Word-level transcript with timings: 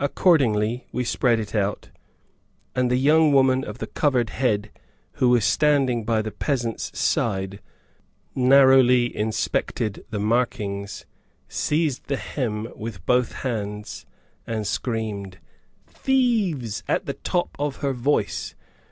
Accordingly, 0.00 0.86
we 0.90 1.04
spread 1.04 1.38
it 1.38 1.54
out, 1.54 1.90
and 2.74 2.90
the 2.90 2.96
young 2.96 3.30
woman 3.30 3.62
of 3.62 3.76
the 3.76 3.86
covered 3.86 4.30
head, 4.30 4.70
who 5.20 5.28
was 5.28 5.44
standing 5.44 6.02
by 6.06 6.22
the 6.22 6.30
peasant's 6.30 6.98
side, 6.98 7.60
narrowly 8.34 9.14
inspected 9.14 10.02
the 10.08 10.18
markings, 10.18 11.04
seized 11.46 12.06
the 12.06 12.16
hem 12.16 12.68
with 12.74 13.04
both 13.04 13.32
hands, 13.32 14.06
and 14.46 14.66
screamed 14.66 15.40
"Thieves!" 15.88 16.82
at 16.88 17.04
the 17.04 17.12
top 17.12 17.54
of 17.58 17.82
her 17.82 17.92
voice. 17.92 18.54